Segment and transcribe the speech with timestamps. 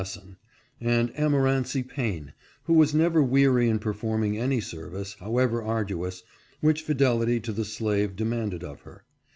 [0.01, 0.35] lesson;
[0.79, 6.23] and Amorancy Paine, who was never weary in per forming any service, however arduous,
[6.59, 9.05] which fidelity to the slave demanded of her.